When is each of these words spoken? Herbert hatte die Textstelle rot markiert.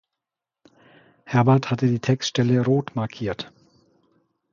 Herbert 1.27 1.69
hatte 1.69 1.85
die 1.85 1.99
Textstelle 1.99 2.65
rot 2.65 2.95
markiert. 2.95 3.51